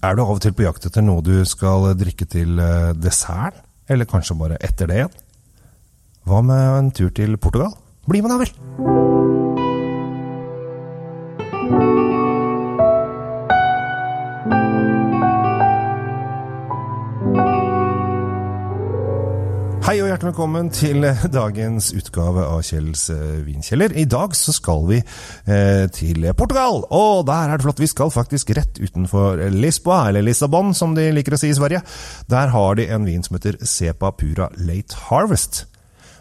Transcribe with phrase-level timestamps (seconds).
[0.00, 2.96] Er du av og til på jakt etter noe du skal drikke til dessert?
[3.04, 3.66] desserten?
[3.90, 5.20] Eller kanskje bare etter det igjen?
[6.24, 7.74] Hva med en tur til Portugal?
[8.08, 8.99] Bli med, da vel!
[19.80, 23.94] Hei og hjertelig velkommen til dagens utgave av Kjells eh, vinkjeller.
[23.96, 27.80] I dag så skal vi eh, til Portugal, og der er det flott.
[27.80, 31.80] Vi skal faktisk rett utenfor Lisboa, eller Lissabon som de liker å si i Sverige.
[32.28, 35.64] Der har de en vin som heter Sepa Pura Late Harvest.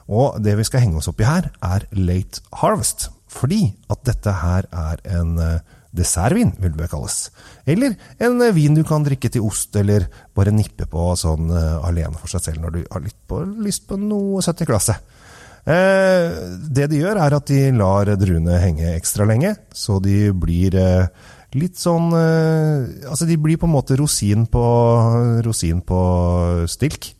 [0.07, 3.09] Og det vi skal henge oss opp i her, er Late Harvest.
[3.29, 3.61] Fordi
[3.91, 7.29] at dette her er en eh, dessertvin, vil det kalles.
[7.69, 11.87] Eller en eh, vin du kan drikke til ost, eller bare nippe på sånn eh,
[11.87, 15.17] alene for seg selv når du har litt på, lyst på noe søtt i glasset.
[15.69, 16.39] Eh,
[16.71, 21.27] det de gjør, er at de lar druene henge ekstra lenge, så de blir eh,
[21.57, 24.65] litt sånn eh, Altså, de blir på en måte rosin på,
[25.45, 26.01] rosin på
[26.69, 27.13] stilk.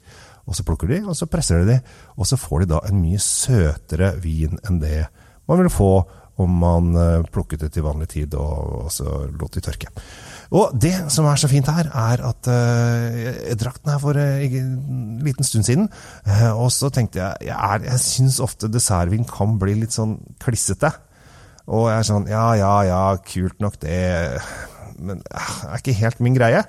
[0.50, 2.98] Og så plukker de, og så presser de de, og så får de da en
[3.04, 5.04] mye søtere vin enn det
[5.50, 5.92] man vil få
[6.40, 9.90] om man eh, plukket det til vanlig tid og, og så lot de tørke.
[10.56, 14.40] Og det som er så fint her, er at jeg drakk den her for uh,
[14.42, 15.92] en liten stund siden.
[16.64, 20.90] Og så tenkte jeg Jeg, jeg syns ofte dessertvin kan bli litt sånn klissete.
[21.70, 24.00] Og jeg er sånn Ja, ja, ja, kult nok det,
[24.98, 26.64] men det er ikke helt min greie.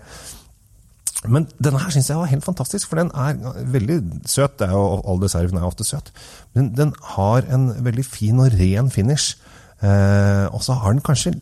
[1.28, 3.36] Men denne her syns jeg var helt fantastisk, for den er
[3.68, 4.56] veldig søt.
[4.58, 6.12] Det er jo, all dessertvin er ofte søt.
[6.56, 9.36] Men den har en veldig fin og ren finish.
[9.82, 11.34] Eh, og så har den kanskje,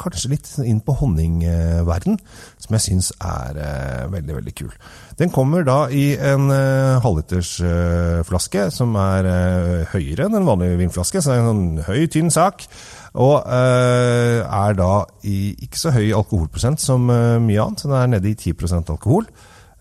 [0.00, 2.18] kanskje litt inn på honningverden,
[2.60, 4.72] som jeg syns er eh, veldig, veldig kul.
[5.20, 10.74] Den kommer da i en eh, halvlitersflaske, eh, som er eh, høyere enn en vanlig
[10.80, 11.20] vinflaske.
[11.20, 12.66] Så det er en sånn høy, tynn sak.
[13.14, 17.84] Og eh, er da i ikke så høy alkoholprosent som eh, mye annet.
[17.86, 18.54] Den er nede i 10
[18.90, 19.28] alkohol.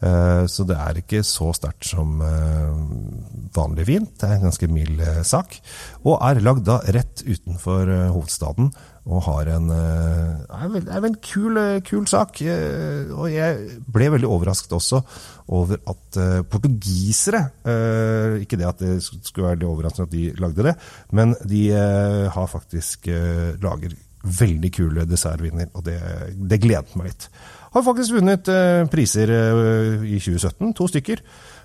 [0.04, 2.72] Eh, så det er ikke så sterkt som eh,
[3.56, 4.08] vanlig vin.
[4.20, 5.55] Det er en ganske mild eh, sak.
[6.04, 8.73] Og er lagd da rett utenfor hovedstaden.
[9.04, 12.39] Og har en Det er en kul, kul sak.
[12.39, 15.02] Og jeg ble veldig overrasket også
[15.52, 17.42] over at portugisere
[18.39, 20.76] Ikke det at det skulle være veldig overraskende at de lagde det,
[21.11, 21.66] men de
[22.32, 23.11] har faktisk
[23.60, 23.92] lager
[24.23, 25.98] veldig kule dessertvinner, og det,
[26.38, 27.28] det gledet meg litt.
[27.73, 31.23] Har faktisk vunnet eh, priser eh, i 2017, to stykker.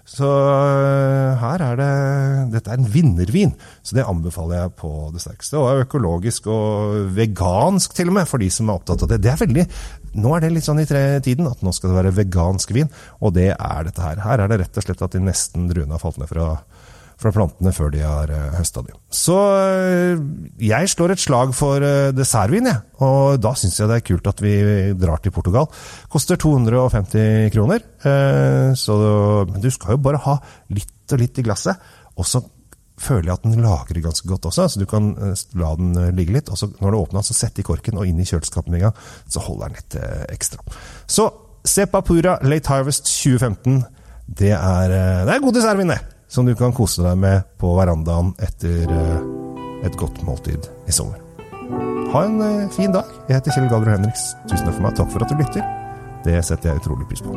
[0.09, 1.89] Så eh, her er det
[2.55, 3.53] Dette er en vinnervin,
[3.85, 5.61] så det anbefaler jeg på det sterkeste.
[5.61, 9.21] Og er økologisk og vegansk til og med, for de som er opptatt av det.
[9.25, 9.67] Det er veldig
[10.19, 12.89] Nå er det litt sånn i tiden at nå skal det være vegansk vin,
[13.21, 14.23] og det er dette her.
[14.25, 16.55] Her er det rett og slett at de nesten druene har falt ned fra
[17.19, 18.99] fra plantene før de har uh, høsta dem.
[19.11, 20.21] Så eh,
[20.69, 22.83] jeg slår et slag for uh, dessertvin, jeg.
[23.05, 24.53] Og da syns jeg det er kult at vi
[24.99, 25.67] drar til Portugal.
[26.13, 27.83] Koster 250 kroner.
[28.79, 28.95] Så
[29.47, 30.35] du skal jo bare ha
[30.75, 31.79] litt og litt i glasset.
[32.19, 32.43] Og så
[32.99, 35.13] føler jeg at den lagrer ganske godt også, så du kan
[35.55, 36.51] la den ligge litt.
[36.51, 38.89] Og så når det åpner så sett i korken og inn i kjøleskapet med en
[38.89, 39.01] gang.
[39.31, 39.99] Så holder den litt
[40.35, 40.79] ekstra.
[41.07, 41.31] Så
[41.63, 43.85] Sepapura Late Harvest 2015,
[44.43, 44.99] det er,
[45.31, 48.93] det er god dessertvin, det som du kan kose deg med på verandaen etter
[49.85, 51.21] et godt måltid i sommer.
[52.13, 53.09] Ha en fin dag.
[53.29, 54.31] Jeg heter Kjell Gabriel Henriks.
[54.49, 54.97] Tusen takk for meg.
[54.97, 55.67] Takk for at du lytter.
[56.25, 57.35] Det setter jeg utrolig pris på.